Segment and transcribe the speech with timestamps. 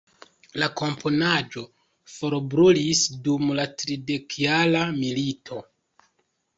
[0.61, 1.63] La komponaĵo
[2.15, 5.65] forbrulis dum la Tridekjara Milito.